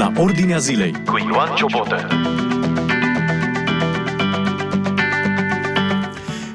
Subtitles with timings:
[0.00, 2.08] la Ordinea Zilei cu Ioan Ciobotă.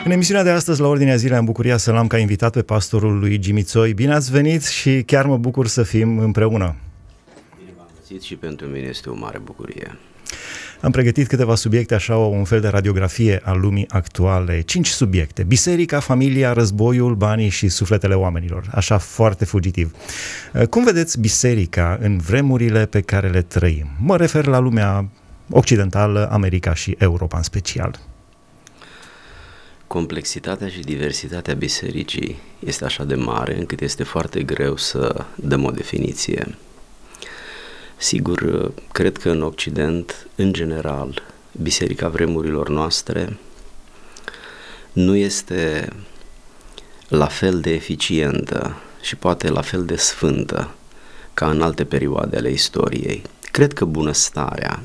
[0.06, 3.20] În emisiunea de astăzi, la Ordinea Zilei, am bucuria să l-am ca invitat pe pastorul
[3.20, 3.94] lui Gimițoi.
[3.94, 6.76] Bine ați venit și chiar mă bucur să fim împreună.
[7.58, 9.98] Bine v-am găsit și pentru mine este o mare bucurie.
[10.86, 14.62] Am pregătit câteva subiecte, așa un fel de radiografie a lumii actuale.
[14.62, 15.44] Cinci subiecte.
[15.44, 18.70] Biserica, familia, războiul, banii și sufletele oamenilor.
[18.72, 19.92] Așa foarte fugitiv.
[20.70, 23.88] Cum vedeți biserica în vremurile pe care le trăim?
[24.00, 25.10] Mă refer la lumea
[25.50, 28.00] occidentală, America și Europa în special.
[29.88, 35.72] Complexitatea și diversitatea bisericii este așa de mare încât este foarte greu să dăm o
[35.72, 36.56] definiție.
[37.98, 41.22] Sigur, cred că în Occident, în general,
[41.62, 43.38] biserica vremurilor noastre
[44.94, 45.90] nu este
[47.08, 50.70] la fel de eficientă și poate la fel de sfântă
[51.34, 53.22] ca în alte perioade ale istoriei.
[53.52, 54.84] Cred că bunăstarea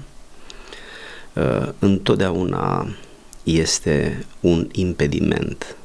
[1.32, 2.88] uh, întotdeauna
[3.42, 5.76] este un impediment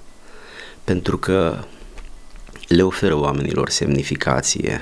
[0.83, 1.64] pentru că
[2.67, 4.81] le oferă oamenilor semnificație,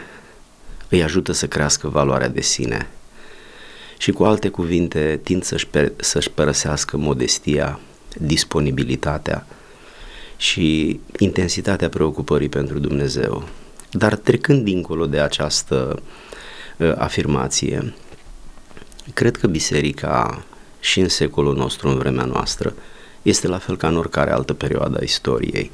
[0.95, 2.87] îi ajută să crească valoarea de sine
[3.97, 7.79] și cu alte cuvinte tind să-și, per- să-și părăsească modestia,
[8.17, 9.47] disponibilitatea
[10.37, 13.47] și intensitatea preocupării pentru Dumnezeu.
[13.91, 16.01] Dar trecând dincolo de această
[16.77, 17.93] uh, afirmație,
[19.13, 20.43] cred că biserica
[20.79, 22.73] și în secolul nostru, în vremea noastră,
[23.21, 25.71] este la fel ca în oricare altă perioadă a istoriei,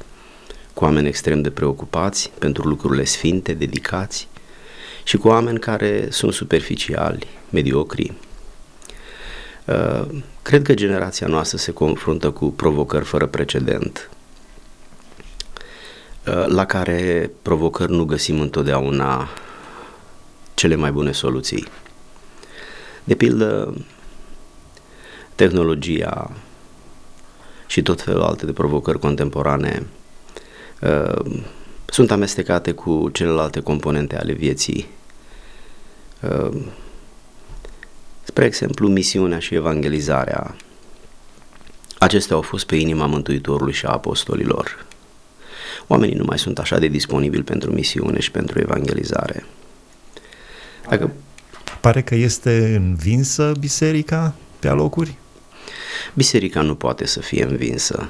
[0.74, 4.28] cu oameni extrem de preocupați pentru lucrurile sfinte, dedicați,
[5.10, 8.12] și cu oameni care sunt superficiali, mediocri.
[9.64, 10.06] Uh,
[10.42, 14.10] cred că generația noastră se confruntă cu provocări fără precedent,
[16.26, 19.28] uh, la care provocări nu găsim întotdeauna
[20.54, 21.66] cele mai bune soluții.
[23.04, 23.74] De pildă,
[25.34, 26.30] tehnologia
[27.66, 29.86] și tot felul alte de provocări contemporane
[30.80, 31.40] uh,
[31.86, 34.98] sunt amestecate cu celelalte componente ale vieții.
[36.20, 36.56] Uh,
[38.22, 40.56] spre exemplu, misiunea și evangelizarea.
[41.98, 44.86] Acestea au fost pe inima Mântuitorului și a apostolilor.
[45.86, 49.44] Oamenii nu mai sunt așa de disponibili pentru misiune și pentru evangelizare.
[50.88, 51.10] Dacă...
[51.80, 55.16] Pare că este învinsă biserica pe alocuri?
[56.14, 58.08] Biserica nu poate să fie învinsă,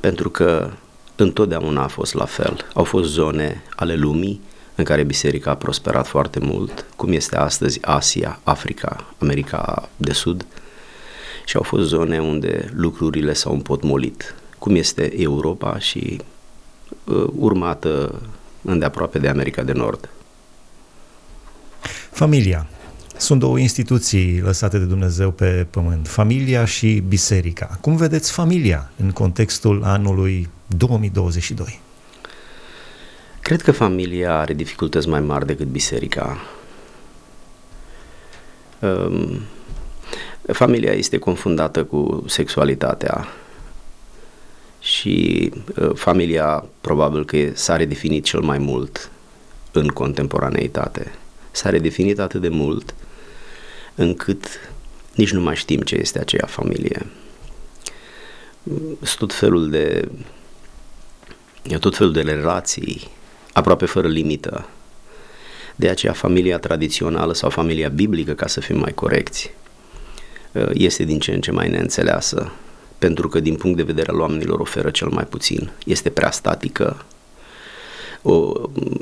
[0.00, 0.70] pentru că
[1.16, 2.66] întotdeauna a fost la fel.
[2.74, 4.40] Au fost zone ale lumii
[4.76, 10.46] în care biserica a prosperat foarte mult, cum este astăzi Asia, Africa, America de Sud,
[11.44, 16.20] și au fost zone unde lucrurile s-au împotmolit, cum este Europa și
[17.04, 18.22] uh, urmată
[18.62, 20.08] îndeaproape de America de Nord.
[22.10, 22.66] Familia.
[23.16, 27.78] Sunt două instituții lăsate de Dumnezeu pe pământ, familia și biserica.
[27.80, 31.80] Cum vedeți familia în contextul anului 2022?
[33.46, 36.38] Cred că familia are dificultăți mai mari decât biserica.
[38.80, 39.40] Um,
[40.52, 43.28] familia este confundată cu sexualitatea
[44.80, 49.10] și uh, familia probabil că s-a redefinit cel mai mult
[49.72, 51.12] în contemporaneitate.
[51.50, 52.94] S-a redefinit atât de mult
[53.94, 54.44] încât
[55.14, 57.06] nici nu mai știm ce este aceea familie.
[59.02, 60.08] Sunt tot felul de
[61.78, 63.14] tot felul de relații
[63.56, 64.68] aproape fără limită.
[65.76, 69.50] De aceea familia tradițională sau familia biblică, ca să fim mai corecți,
[70.72, 72.52] este din ce în ce mai neînțeleasă,
[72.98, 75.70] pentru că din punct de vedere al oamenilor oferă cel mai puțin.
[75.84, 77.04] Este prea statică,
[78.22, 78.52] o,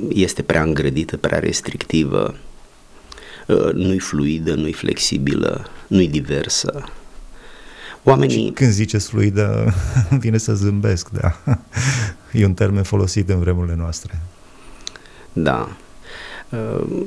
[0.08, 2.34] este prea îngrădită, prea restrictivă,
[3.72, 6.84] nu-i fluidă, nu-i flexibilă, nu-i diversă.
[8.02, 8.52] Oamenii...
[8.52, 9.74] Când ziceți fluidă,
[10.24, 11.38] vine să zâmbesc, da.
[12.32, 14.20] E un termen folosit în vremurile noastre.
[15.34, 15.76] Da.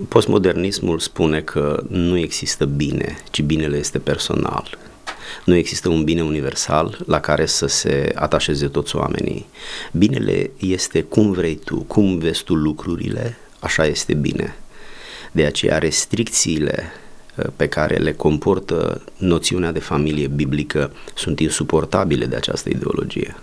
[0.08, 4.78] Postmodernismul spune că nu există bine, ci binele este personal.
[5.46, 9.46] Nu există un bine universal la care să se atașeze toți oamenii.
[9.92, 14.56] Binele este cum vrei tu, cum vezi tu lucrurile, așa este bine.
[15.32, 16.84] De aceea restricțiile
[17.36, 23.36] uh, pe care le comportă noțiunea de familie biblică sunt insuportabile de această ideologie.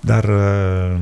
[0.00, 1.00] Dar uh,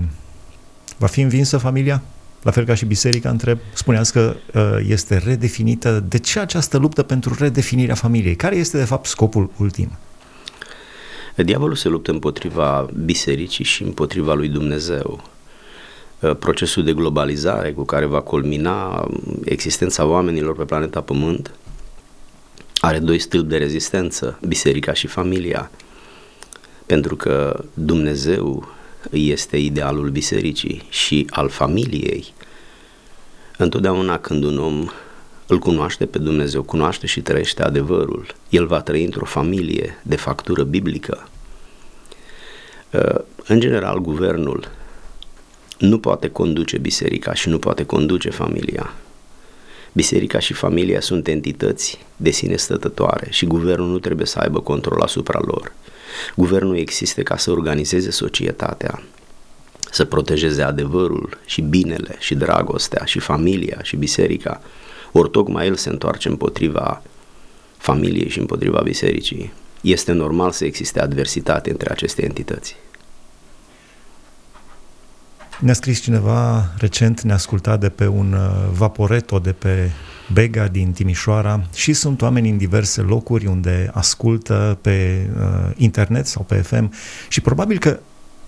[0.99, 2.03] va fi învinsă familia?
[2.43, 6.05] La fel ca și biserica, întreb, spuneați că uh, este redefinită.
[6.09, 8.37] De ce această luptă pentru redefinirea familiei?
[8.37, 9.91] Care este, de fapt, scopul ultim?
[11.37, 15.25] Diavolul se luptă împotriva bisericii și împotriva lui Dumnezeu
[16.21, 21.51] uh, procesul de globalizare cu care va culmina um, existența oamenilor pe planeta Pământ
[22.81, 25.71] are doi stâlpi de rezistență, biserica și familia,
[26.87, 28.69] pentru că Dumnezeu
[29.11, 32.33] este idealul bisericii și al familiei.
[33.57, 34.89] Întotdeauna când un om
[35.47, 40.63] îl cunoaște pe Dumnezeu, cunoaște și trăiește adevărul, el va trăi într-o familie de factură
[40.63, 41.29] biblică.
[42.93, 44.71] Uh, în general, guvernul
[45.79, 48.95] nu poate conduce biserica și nu poate conduce familia.
[49.93, 55.01] Biserica și familia sunt entități de sine stătătoare și guvernul nu trebuie să aibă control
[55.01, 55.73] asupra lor.
[56.37, 59.03] Guvernul există ca să organizeze societatea,
[59.91, 64.63] să protejeze adevărul și binele și dragostea și familia și biserica,
[65.13, 67.03] ori tocmai el se întoarce împotriva
[67.77, 69.53] familiei și împotriva bisericii.
[69.81, 72.77] Este normal să existe adversitate între aceste entități.
[75.61, 79.91] Ne-a scris cineva recent, ne-a ascultat de pe un uh, vaporeto de pe
[80.33, 86.43] Bega din Timișoara și sunt oameni în diverse locuri unde ascultă pe uh, internet sau
[86.43, 86.93] pe FM
[87.29, 87.99] și probabil că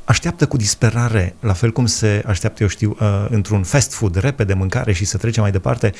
[0.04, 4.54] așteaptă cu disperare, la fel cum se așteaptă, eu știu, uh, într-un fast food, repede
[4.54, 5.92] mâncare și să trece mai departe,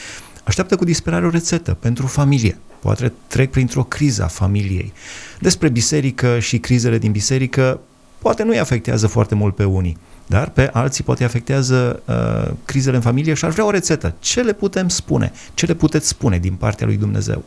[0.44, 2.58] așteaptă cu disperare o rețetă pentru familie.
[2.80, 4.92] Poate trec printr-o criză a familiei.
[5.40, 7.80] Despre biserică și crizele din biserică,
[8.18, 9.96] poate nu îi afectează foarte mult pe unii,
[10.30, 14.14] dar pe alții poate afectează uh, crizele în familie și ar vrea o rețetă.
[14.18, 15.32] Ce le putem spune?
[15.54, 17.44] Ce le puteți spune din partea lui Dumnezeu?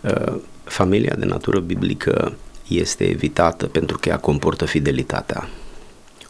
[0.00, 0.34] Uh,
[0.64, 2.36] familia de natură biblică
[2.68, 5.48] este evitată pentru că ea comportă fidelitatea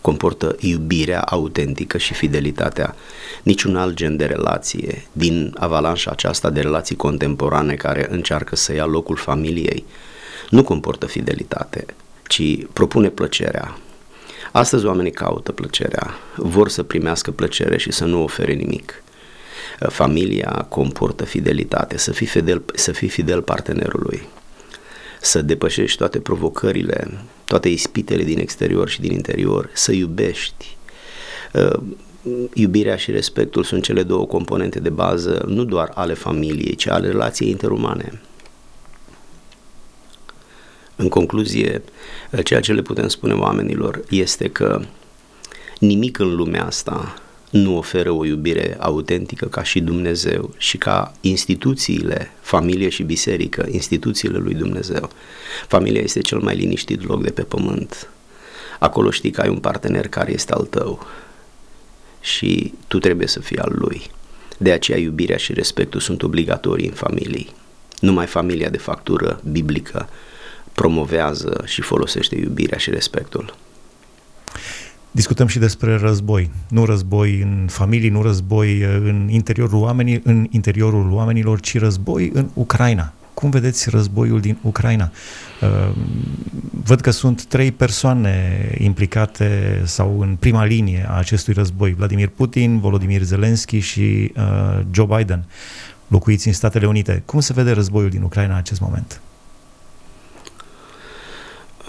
[0.00, 2.94] comportă iubirea autentică și fidelitatea.
[3.42, 8.84] Niciun alt gen de relație din avalanșa aceasta de relații contemporane care încearcă să ia
[8.84, 9.84] locul familiei
[10.50, 11.86] nu comportă fidelitate,
[12.26, 13.76] ci propune plăcerea.
[14.52, 19.02] Astăzi oamenii caută plăcerea, vor să primească plăcere și să nu ofere nimic.
[19.88, 24.22] Familia comportă fidelitate, să fii fidel, să fii fidel partenerului
[25.24, 27.10] să depășești toate provocările,
[27.44, 30.76] toate ispitele din exterior și din interior, să iubești.
[31.52, 31.80] Uh,
[32.54, 37.06] iubirea și respectul sunt cele două componente de bază, nu doar ale familiei, ci ale
[37.06, 38.20] relației interumane.
[41.02, 41.82] În concluzie,
[42.30, 44.80] uh, ceea ce le putem spune oamenilor este că
[45.78, 52.30] nimic în lumea asta nu oferă o iubire autentică ca și Dumnezeu și ca instituțiile,
[52.40, 55.10] familie și biserică, instituțiile lui Dumnezeu.
[55.68, 58.08] Familia este cel mai liniștit loc de pe pământ.
[58.78, 61.06] Acolo știi că ai un partener care este al tău
[62.20, 64.10] și tu trebuie să fii al lui.
[64.58, 67.46] De aceea iubirea și respectul sunt obligatorii în familie.
[68.00, 70.08] Numai familia de factură biblică
[70.74, 73.54] promovează și folosește iubirea și respectul.
[75.14, 76.50] Discutăm și despre război.
[76.68, 82.30] Nu război în familii, nu război uh, în interiorul, oamenii, în interiorul oamenilor, ci război
[82.34, 83.12] în Ucraina.
[83.34, 85.10] Cum vedeți războiul din Ucraina?
[85.60, 85.94] Uh,
[86.84, 91.92] văd că sunt trei persoane implicate sau în prima linie a acestui război.
[91.92, 95.44] Vladimir Putin, Volodymyr Zelensky și uh, Joe Biden,
[96.08, 97.22] locuiți în Statele Unite.
[97.24, 99.20] Cum se vede războiul din Ucraina în acest moment?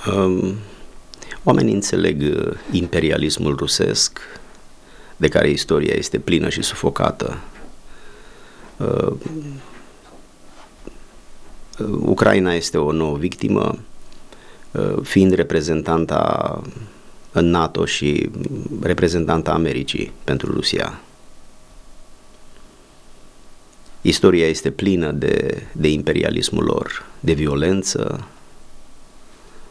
[0.08, 0.58] Um
[1.44, 4.20] Oamenii înțeleg uh, imperialismul rusesc,
[5.18, 7.38] de care istoria este plină și sufocată.
[8.78, 9.12] Uh,
[11.80, 13.78] uh, Ucraina este o nouă victimă,
[15.02, 16.62] fiind reprezentanta
[17.32, 18.30] în NATO și
[18.82, 21.02] reprezentanta Americii pentru Rusia.
[24.02, 28.28] Istoria este plină de, de imperialismul lor, de violență,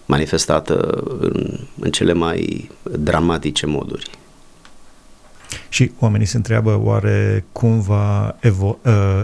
[0.07, 4.11] manifestată în, în cele mai dramatice moduri.
[5.69, 9.23] Și oamenii se întreabă oare cum va evo, uh,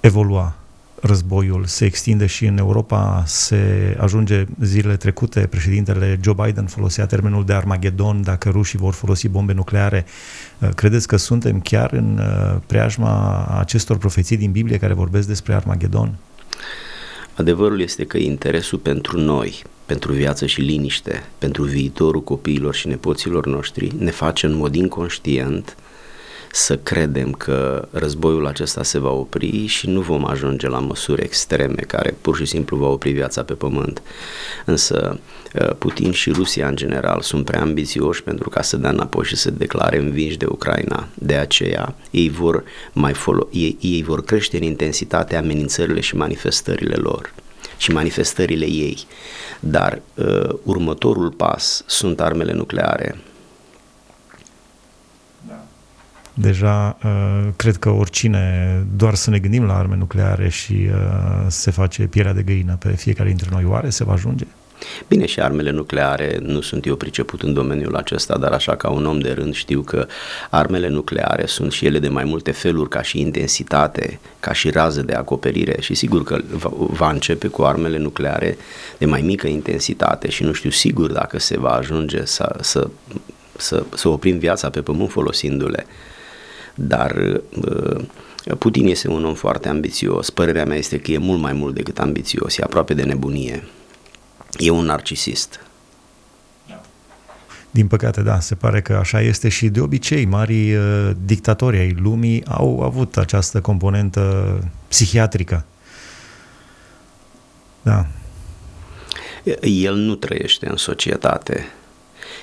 [0.00, 0.54] evolua
[1.00, 7.44] războiul, se extinde și în Europa, se ajunge zilele trecute, președintele Joe Biden folosea termenul
[7.44, 10.04] de Armagedon, dacă rușii vor folosi bombe nucleare.
[10.58, 15.54] Uh, credeți că suntem chiar în uh, preajma acestor profeții din Biblie care vorbesc despre
[15.54, 16.14] Armagedon?
[17.34, 23.46] Adevărul este că interesul pentru noi, pentru viață și liniște, pentru viitorul copiilor și nepoților
[23.46, 25.76] noștri, ne face în mod inconștient
[26.52, 31.82] să credem că războiul acesta se va opri și nu vom ajunge la măsuri extreme
[31.86, 34.02] care pur și simplu va opri viața pe pământ.
[34.64, 35.18] Însă
[35.54, 39.36] uh, Putin și Rusia în general sunt prea ambițioși pentru ca să dea înapoi și
[39.36, 41.08] să declare învinși de Ucraina.
[41.14, 46.94] De aceea ei vor, mai folo- ei, ei vor crește în intensitatea amenințările și manifestările
[46.94, 47.32] lor
[47.80, 49.06] și manifestările ei.
[49.60, 53.16] Dar uh, următorul pas sunt armele nucleare
[56.40, 61.70] deja uh, cred că oricine, doar să ne gândim la arme nucleare și uh, se
[61.70, 64.46] face pielea de găină pe fiecare dintre noi, oare se va ajunge?
[65.08, 69.06] Bine, și armele nucleare, nu sunt eu priceput în domeniul acesta, dar așa ca un
[69.06, 70.06] om de rând știu că
[70.50, 75.02] armele nucleare sunt și ele de mai multe feluri, ca și intensitate, ca și rază
[75.02, 76.38] de acoperire și sigur că
[76.76, 78.56] va începe cu armele nucleare
[78.98, 82.88] de mai mică intensitate și nu știu sigur dacă se va ajunge să, să,
[83.56, 85.86] să, să oprim viața pe pământ folosindu-le.
[86.74, 88.00] Dar uh,
[88.58, 90.30] Putin este un om foarte ambițios.
[90.30, 93.64] Părerea mea este că e mult mai mult decât ambițios, e aproape de nebunie.
[94.58, 95.60] E un narcisist.
[97.70, 101.96] Din păcate, da, se pare că așa este și de obicei marii uh, dictatori ai
[102.02, 104.54] lumii au avut această componentă
[104.88, 105.64] psihiatrică.
[107.82, 108.06] Da.
[109.62, 111.66] El nu trăiește în societate.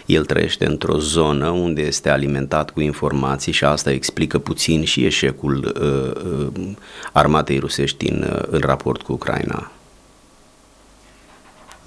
[0.05, 5.73] El trăiește într-o zonă unde este alimentat cu informații și asta explică puțin și eșecul
[5.81, 6.67] uh, uh,
[7.13, 9.71] armatei rusești în, uh, în raport cu Ucraina.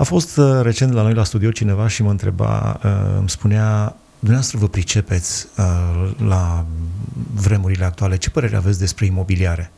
[0.01, 3.97] A fost uh, recent la noi la studio cineva și mă întreba, uh, îmi spunea,
[4.19, 6.67] dumneavoastră vă pricepeți uh, la
[7.35, 9.71] vremurile actuale, ce părere aveți despre imobiliare?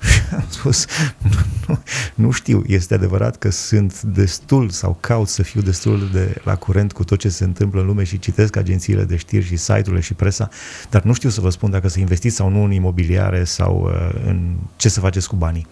[0.00, 0.86] Și am spus,
[1.18, 1.30] nu,
[1.66, 1.78] nu,
[2.14, 6.92] nu știu, este adevărat că sunt destul sau caut să fiu destul de la curent
[6.92, 10.14] cu tot ce se întâmplă în lume și citesc agențiile de știri și site-urile și
[10.14, 10.48] presa,
[10.90, 14.20] dar nu știu să vă spun dacă să investiți sau nu în imobiliare sau uh,
[14.26, 15.66] în ce să faceți cu banii.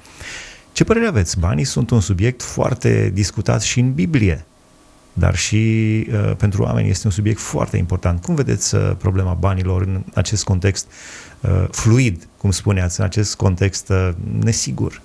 [0.73, 1.38] Ce părere aveți?
[1.38, 4.45] Banii sunt un subiect foarte discutat și în Biblie,
[5.12, 5.57] dar și
[6.12, 8.23] uh, pentru oameni este un subiect foarte important.
[8.23, 10.87] Cum vedeți uh, problema banilor în acest context
[11.41, 14.11] uh, fluid, cum spuneați, în acest context uh,
[14.41, 15.00] nesigur?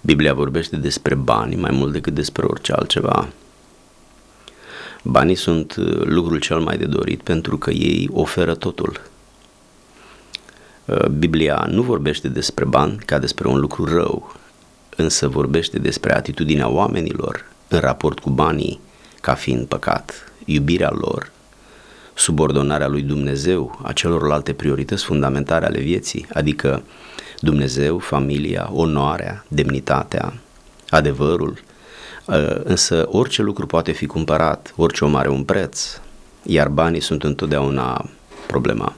[0.00, 3.28] Biblia vorbește despre bani mai mult decât despre orice altceva.
[5.02, 9.00] Banii sunt uh, lucrul cel mai de dorit pentru că ei oferă totul.
[10.86, 14.34] Uh, Biblia nu vorbește despre bani ca despre un lucru rău,
[14.96, 18.80] însă vorbește despre atitudinea oamenilor în raport cu banii
[19.20, 21.30] ca fiind păcat, iubirea lor,
[22.14, 26.82] subordonarea lui Dumnezeu a celorlalte priorități fundamentale ale vieții, adică
[27.40, 30.34] Dumnezeu, familia, onoarea, demnitatea,
[30.88, 31.58] adevărul,
[32.26, 36.00] uh, însă orice lucru poate fi cumpărat, orice om are un preț,
[36.42, 38.08] iar banii sunt întotdeauna
[38.46, 38.94] problema.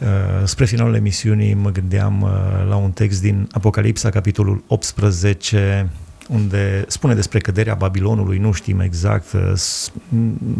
[0.00, 2.30] Uh, spre finalul emisiunii mă gândeam uh,
[2.68, 5.90] la un text din Apocalipsa, capitolul 18,
[6.28, 9.52] unde spune despre căderea Babilonului, nu știm exact, uh,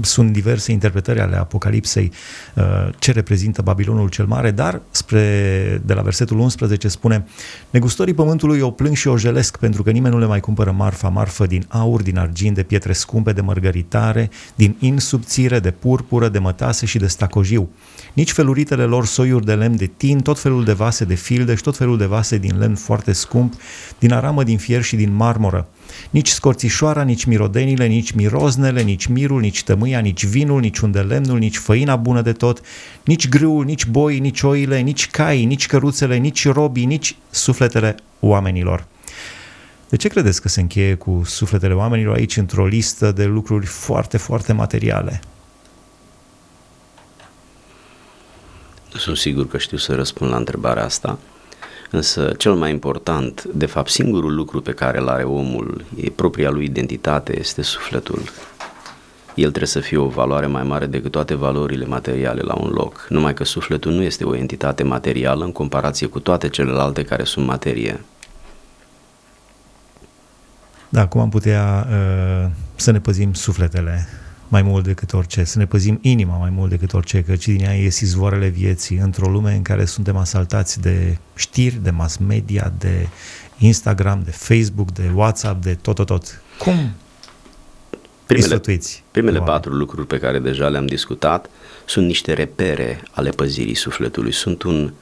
[0.01, 2.13] sunt diverse interpretări ale Apocalipsei
[2.99, 7.27] ce reprezintă Babilonul cel mare, dar spre, de la versetul 11 spune
[7.71, 11.09] Negustorii pământului o plâng și o jelesc pentru că nimeni nu le mai cumpără marfa,
[11.09, 16.29] marfă din aur, din argint, de pietre scumpe, de mărgăritare, din in subțire, de purpură,
[16.29, 17.71] de mătase și de stacojiu
[18.17, 21.63] nici feluritele lor soiuri de lemn de tin, tot felul de vase de filde și
[21.63, 23.55] tot felul de vase din lemn foarte scump,
[23.99, 25.56] din aramă, din fier și din marmură.
[26.11, 31.38] Nici scorțișoara, nici mirodenile, nici miroznele, nici mirul, nici tămâia, nici vinul, nici unde lemnul,
[31.38, 32.61] nici făina bună de tot,
[33.05, 38.87] nici grâul, nici boi, nici oile, nici caii, nici căruțele, nici robii, nici sufletele oamenilor.
[39.88, 44.16] De ce credeți că se încheie cu sufletele oamenilor aici într-o listă de lucruri foarte,
[44.16, 45.21] foarte materiale?
[48.99, 51.19] sunt sigur că știu să răspund la întrebarea asta,
[51.97, 56.50] însă cel mai important, de fapt singurul lucru pe care îl are omul, e propria
[56.50, 58.23] lui identitate, este sufletul.
[59.35, 63.07] El trebuie să fie o valoare mai mare decât toate valorile materiale la un loc,
[63.09, 67.47] numai că sufletul nu este o entitate materială în comparație cu toate celelalte care sunt
[67.47, 68.05] materie.
[70.88, 74.09] Da, cum am putea uh, să ne păzim sufletele
[74.49, 77.73] mai mult decât orice, să ne păzim inima mai mult decât orice, căci din ea
[77.73, 83.09] ies izvoarele vieții într-o lume în care suntem asaltați de știri, de mass media, de
[83.59, 86.43] Instagram, de Facebook, de WhatsApp, de tot, tot, tot.
[86.59, 86.91] Cum
[88.26, 88.61] primele,
[89.11, 91.50] primele patru lucruri pe care deja le-am discutat
[91.85, 94.93] sunt niște repere ale păzirii sufletului, sunt un,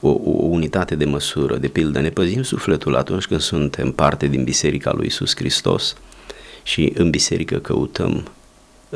[0.00, 1.56] o, o unitate de măsură.
[1.56, 5.96] De pildă, ne păzim sufletul atunci când suntem parte din Biserica lui Isus Hristos
[6.62, 8.28] și în biserică căutăm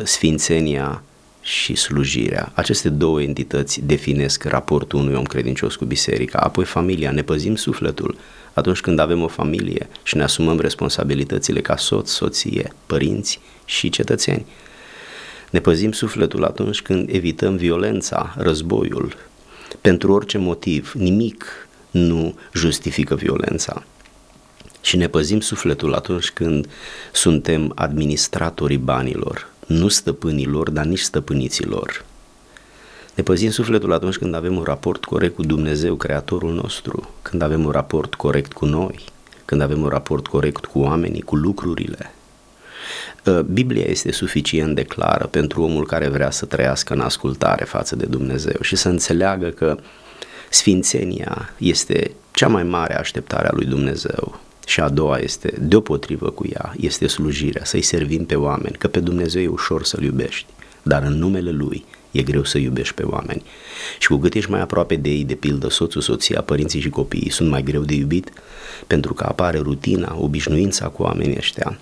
[0.05, 1.03] sfințenia
[1.43, 2.53] și slujirea.
[2.55, 6.39] Aceste două entități definesc raportul unui om credincios cu biserica.
[6.39, 8.17] Apoi familia, ne păzim sufletul
[8.53, 14.47] atunci când avem o familie și ne asumăm responsabilitățile ca soț, soție, părinți și cetățeni.
[15.51, 19.17] Ne păzim sufletul atunci când evităm violența, războiul.
[19.81, 23.85] Pentru orice motiv, nimic nu justifică violența.
[24.81, 26.69] Și ne păzim sufletul atunci când
[27.13, 32.05] suntem administratorii banilor, nu stăpânilor, dar nici stăpâniților.
[33.15, 37.65] Ne păzim sufletul atunci când avem un raport corect cu Dumnezeu, Creatorul nostru, când avem
[37.65, 39.05] un raport corect cu noi,
[39.45, 42.15] când avem un raport corect cu oamenii, cu lucrurile.
[43.27, 47.97] Ă, Biblia este suficient de clară pentru omul care vrea să trăiască în ascultare față
[47.97, 49.79] de Dumnezeu și să înțeleagă că
[50.51, 54.41] sfințenia este cea mai mare așteptare a lui Dumnezeu.
[54.67, 59.01] Și a doua este, deopotrivă cu ea, este slujirea, să-i servim pe oameni, că pe
[59.01, 60.47] Dumnezeu e ușor să-L iubești,
[60.83, 63.43] dar în numele Lui e greu să iubești pe oameni.
[63.99, 67.31] Și cu cât ești mai aproape de ei, de pildă soțul, soția, părinții și copiii
[67.31, 68.33] sunt mai greu de iubit,
[68.87, 71.79] pentru că apare rutina, obișnuința cu oamenii ăștia,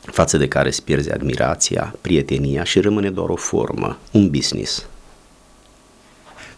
[0.00, 4.86] față de care îți pierzi admirația, prietenia și rămâne doar o formă, un business.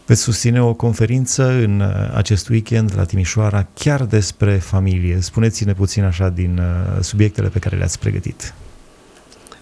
[0.06, 5.20] Veți susține o conferință în uh, acest weekend la Timișoara chiar despre familie.
[5.20, 8.54] Spuneți-ne puțin așa din uh, subiectele pe care le-ați pregătit.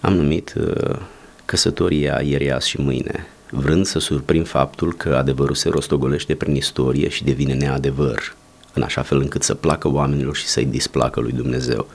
[0.01, 0.99] Am numit uh,
[1.45, 7.09] căsătoria ieri, azi și mâine, vrând să surprind faptul că adevărul se rostogolește prin istorie
[7.09, 8.35] și devine neadevăr,
[8.73, 11.87] în așa fel încât să placă oamenilor și să-i displacă lui Dumnezeu.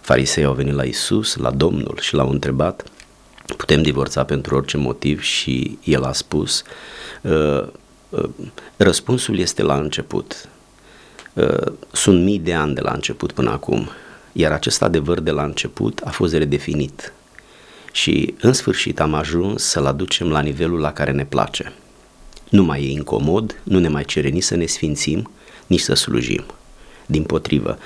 [0.00, 2.84] Farisei au venit la Isus, la Domnul și l-au întrebat,
[3.56, 6.62] putem divorța pentru orice motiv și el a spus,
[7.20, 7.66] uh,
[8.08, 8.28] uh,
[8.76, 10.48] răspunsul este la început.
[11.32, 13.90] Uh, sunt mii de ani de la început până acum,
[14.32, 17.12] iar acest adevăr de la început a fost redefinit
[17.92, 21.72] și în sfârșit am ajuns să-l aducem la nivelul la care ne place.
[22.48, 25.30] Nu mai e incomod, nu ne mai cere nici să ne sfințim,
[25.66, 26.44] nici să slujim.
[27.06, 27.78] Din potrivă,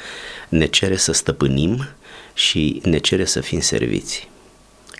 [0.49, 1.89] ne cere să stăpânim
[2.35, 4.29] și ne cere să fim serviți.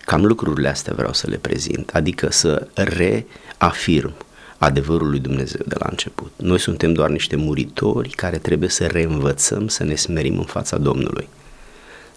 [0.07, 4.13] Cam lucrurile astea vreau să le prezint, adică să reafirm
[4.57, 6.31] adevărul lui Dumnezeu de la început.
[6.35, 11.27] Noi suntem doar niște muritori care trebuie să reînvățăm să ne smerim în fața Domnului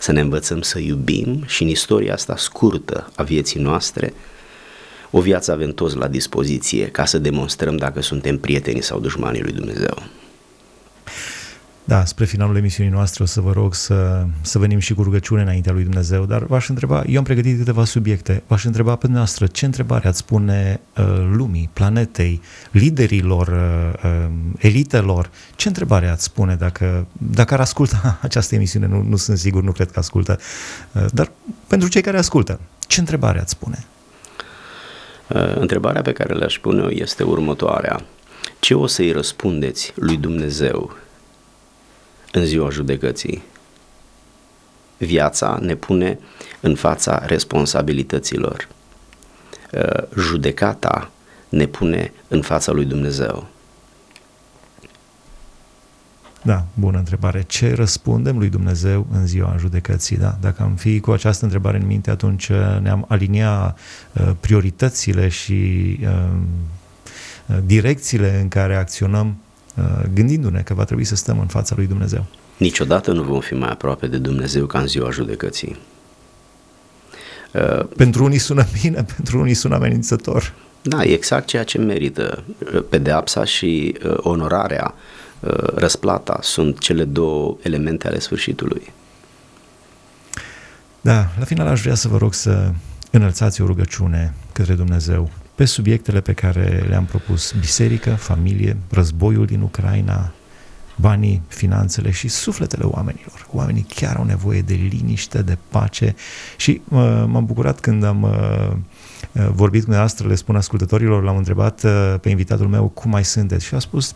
[0.01, 4.15] să ne învățăm să iubim și în istoria asta scurtă a vieții noastre,
[5.11, 9.53] o viață avem toți la dispoziție ca să demonstrăm dacă suntem prietenii sau dușmanii lui
[9.53, 10.03] Dumnezeu.
[11.91, 15.43] Da, spre finalul emisiunii noastre o să vă rog să, să venim și cu rugăciune
[15.43, 19.47] înaintea lui Dumnezeu, dar v-aș întreba, eu am pregătit câteva subiecte, v-aș întreba pe noastră
[19.47, 26.55] ce întrebare ați spune uh, lumii, planetei, liderilor, uh, uh, elitelor, ce întrebare ați spune
[26.55, 30.39] dacă, dacă ar asculta această emisiune, nu, nu sunt sigur, nu cred că ascultă,
[30.93, 31.31] uh, dar
[31.67, 33.85] pentru cei care ascultă, ce întrebare ați spune?
[35.29, 38.01] Uh, întrebarea pe care le-aș pune este următoarea.
[38.59, 40.97] Ce o să-i răspundeți lui Dumnezeu
[42.33, 43.43] în ziua judecății.
[44.97, 46.19] Viața ne pune
[46.61, 48.69] în fața responsabilităților.
[49.73, 51.11] Uh, judecata
[51.49, 53.47] ne pune în fața lui Dumnezeu.
[56.43, 57.43] Da, bună întrebare.
[57.43, 60.17] Ce răspundem lui Dumnezeu în ziua judecății?
[60.17, 60.37] Da?
[60.41, 63.77] Dacă am fi cu această întrebare în minte, atunci uh, ne-am alinia
[64.13, 65.99] uh, prioritățile și
[67.65, 69.50] direcțiile în care acționăm Uh,
[70.15, 72.25] gândindu-ne că va trebui să stăm în fața lui Dumnezeu.
[72.57, 75.79] Niciodată nu vom fi mai aproape de Dumnezeu ca în ziua judecății.
[77.53, 80.55] Uh, pentru unii sună bine, pentru unii sună amenințător.
[80.83, 82.45] Da, e exact ceea ce merită.
[82.75, 84.95] Uh, pedeapsa și onorarea,
[85.75, 88.93] răsplata sunt cele două elemente ale sfârșitului.
[91.01, 92.73] Da, la final aș vrea să vă rog să
[93.11, 95.31] înălțați o rugăciune către Dumnezeu
[95.61, 100.33] pe subiectele pe care le-am propus, biserică, familie, războiul din Ucraina,
[100.97, 103.47] banii, finanțele și sufletele oamenilor.
[103.53, 106.15] Oamenii chiar au nevoie de liniște, de pace
[106.57, 108.77] și uh, m-am bucurat când am uh,
[109.33, 113.65] vorbit cu dumneavoastră, le spun ascultătorilor, l-am întrebat uh, pe invitatul meu cum mai sunteți
[113.65, 114.15] și a spus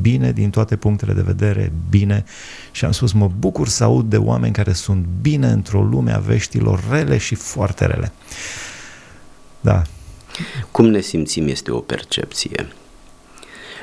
[0.00, 2.24] bine din toate punctele de vedere, bine
[2.70, 6.18] și am spus mă bucur să aud de oameni care sunt bine într-o lume a
[6.18, 8.12] veștilor rele și foarte rele.
[9.60, 9.82] Da,
[10.70, 12.66] cum ne simțim este o percepție.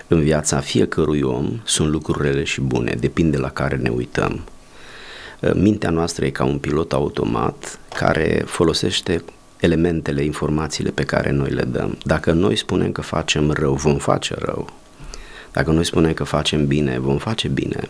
[0.08, 4.42] În viața fiecărui om sunt lucruri rele și bune, depinde la care ne uităm.
[5.54, 9.24] Mintea noastră e ca un pilot automat care folosește
[9.60, 11.98] elementele, informațiile pe care noi le dăm.
[12.04, 14.70] Dacă noi spunem că facem rău, vom face rău.
[15.52, 17.90] Dacă noi spunem că facem bine, vom face bine.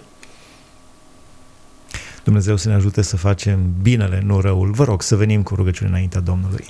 [2.23, 4.71] Dumnezeu să ne ajute să facem binele, nu răul.
[4.71, 6.65] Vă rog să venim cu rugăciune înaintea Domnului.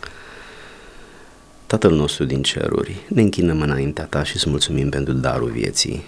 [1.71, 6.03] Tatăl nostru din ceruri, ne închinăm înaintea ta și îți mulțumim pentru darul vieții.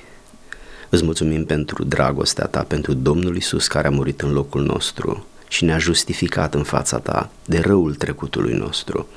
[0.90, 5.64] Îți mulțumim pentru dragostea ta, pentru Domnul Isus care a murit în locul nostru și
[5.64, 9.08] ne-a justificat în fața ta de răul trecutului nostru.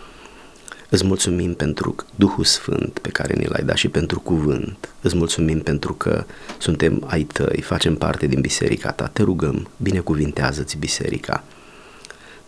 [0.88, 4.88] Îți mulțumim pentru Duhul Sfânt pe care ne l-ai dat și pentru cuvânt.
[5.00, 6.24] Îți mulțumim pentru că
[6.58, 9.06] suntem ai tăi, facem parte din biserica ta.
[9.06, 11.44] Te rugăm, binecuvintează-ți biserica.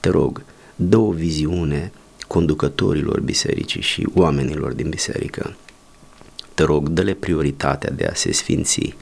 [0.01, 0.43] Te rog,
[0.77, 1.93] dă o viziune
[2.29, 5.57] conducătorilor bisericii și oamenilor din biserică.
[6.55, 8.95] Te rog, dă-le prioritatea de a se sfinți,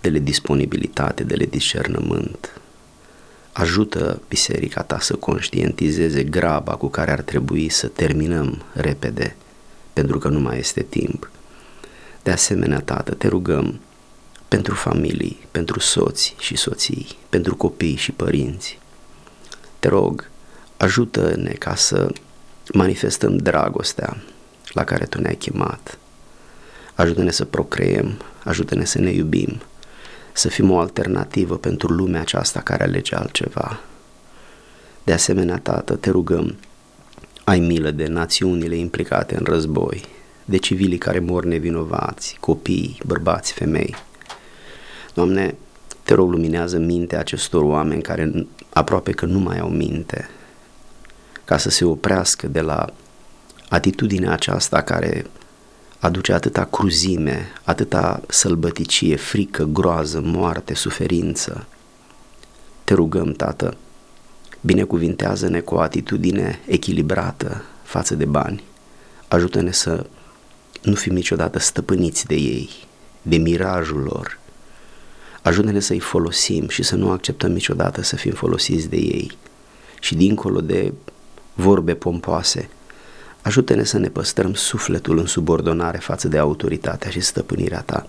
[0.00, 2.60] dă-le disponibilitate, dă-le discernământ.
[3.52, 9.36] Ajută biserica ta să conștientizeze graba cu care ar trebui să terminăm repede,
[9.92, 11.30] pentru că nu mai este timp.
[12.22, 13.80] De asemenea, Tată, te rugăm
[14.48, 18.78] pentru familii, pentru soți și soții, pentru copii și părinți.
[19.78, 20.30] Te rog,
[20.76, 22.12] ajută-ne ca să
[22.72, 24.16] manifestăm dragostea
[24.72, 25.98] la care Tu ne-ai chemat.
[26.94, 29.60] Ajută-ne să procreem, ajută-ne să ne iubim,
[30.32, 33.80] să fim o alternativă pentru lumea aceasta care alege altceva.
[35.04, 36.56] De asemenea, Tată, te rugăm,
[37.44, 40.04] ai milă de națiunile implicate în război,
[40.44, 43.94] de civilii care mor nevinovați, copii, bărbați, femei.
[45.14, 45.54] Doamne,
[46.02, 50.28] te rog, luminează mintea acestor oameni care aproape că nu mai au minte,
[51.48, 52.86] ca să se oprească de la
[53.68, 55.26] atitudinea aceasta care
[55.98, 61.66] aduce atâta cruzime, atâta sălbăticie, frică, groază, moarte, suferință.
[62.84, 63.76] Te rugăm, Tată,
[64.60, 68.62] binecuvintează-ne cu o atitudine echilibrată față de bani.
[69.28, 70.06] Ajută-ne să
[70.82, 72.70] nu fim niciodată stăpâniți de ei,
[73.22, 74.38] de mirajul lor.
[75.42, 79.36] Ajută-ne să-i folosim și să nu acceptăm niciodată să fim folosiți de ei.
[80.00, 80.92] Și dincolo de
[81.60, 82.68] vorbe pompoase,
[83.42, 88.06] ajută-ne să ne păstrăm sufletul în subordonare față de autoritatea și stăpânirea ta.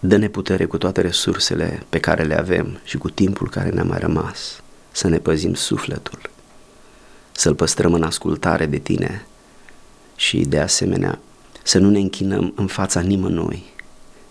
[0.00, 3.98] Dă-ne putere cu toate resursele pe care le avem și cu timpul care ne-a mai
[3.98, 6.20] rămas, să ne păzim sufletul,
[7.32, 9.26] să-l păstrăm în ascultare de tine
[10.16, 11.18] și, de asemenea,
[11.62, 13.71] să nu ne închinăm în fața nimănui,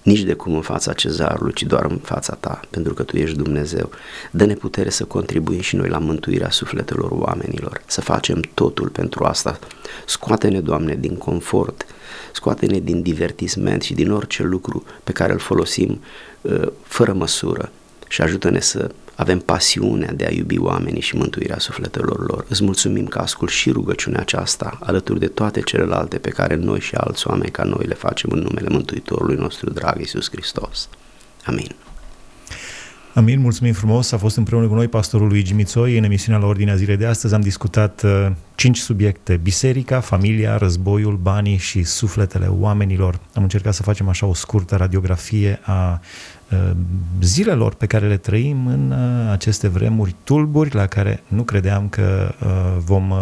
[0.03, 3.35] nici de cum în fața cezarului, ci doar în fața ta, pentru că tu ești
[3.35, 3.89] Dumnezeu.
[4.31, 9.59] Dă-ne putere să contribuim și noi la mântuirea sufletelor oamenilor, să facem totul pentru asta.
[10.05, 11.85] Scoate-ne, Doamne, din confort,
[12.33, 16.01] scoate-ne din divertisment și din orice lucru pe care îl folosim
[16.41, 17.71] uh, fără măsură
[18.07, 22.45] și ajută-ne să avem pasiunea de a iubi oamenii și mântuirea sufletelor lor.
[22.49, 26.95] Îți mulțumim că ascult și rugăciunea aceasta alături de toate celelalte pe care noi și
[26.95, 30.89] alți oameni ca noi le facem în numele Mântuitorului nostru drag Iisus Hristos.
[31.45, 31.75] Amin.
[33.13, 34.11] Amin, mulțumim frumos.
[34.11, 37.33] A fost împreună cu noi pastorul Luigi Mițoi în emisiunea la Ordinea Zilei de astăzi.
[37.33, 39.37] Am discutat uh, cinci subiecte.
[39.37, 43.19] Biserica, familia, războiul, banii și sufletele oamenilor.
[43.33, 46.01] Am încercat să facem așa o scurtă radiografie a
[46.51, 46.71] uh,
[47.21, 52.35] zilelor pe care le trăim în uh, aceste vremuri tulburi la care nu credeam că
[52.43, 52.49] uh,
[52.85, 53.17] vom uh,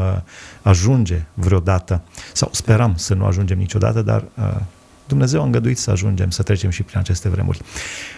[0.61, 2.01] ajunge vreodată
[2.33, 4.61] sau speram să nu ajungem niciodată, dar uh,
[5.09, 7.61] Dumnezeu a îngăduit să ajungem, să trecem și prin aceste vremuri.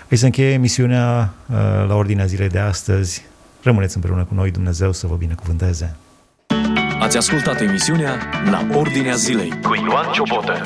[0.07, 1.55] Îi se încheie emisiunea uh,
[1.87, 3.23] la ordinea zilei de astăzi.
[3.63, 5.95] Rămâneți împreună cu noi, Dumnezeu să vă binecuvânteze.
[6.99, 8.17] Ați ascultat emisiunea
[8.49, 10.61] La Ordinea Zilei cu Ioan Ciobotă.